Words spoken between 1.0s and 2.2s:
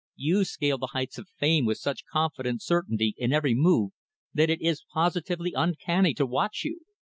of fame with such